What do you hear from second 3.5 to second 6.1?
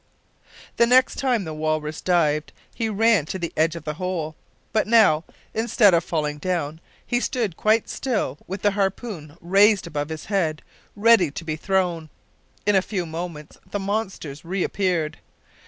edge of the hole, but now, instead of